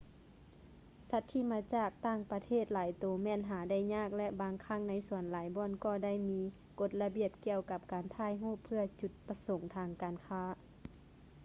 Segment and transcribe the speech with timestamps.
[1.09, 6.41] ສັດທີ່ມາຈາກຕ່າງປະເທດຫຼາຍໂຕແມ່ນຫາໄດ້ຍາກ ແລະ ບາງຄັ້ງໃນສວນຫຼາຍບ່ອນກໍໄດ້ມີ
[6.79, 10.45] ກົດລະບຽບກ່ຽວກັບການຖ່າຍຮູບເພື່ອຈຸດປະສົງທາງການຄ້າ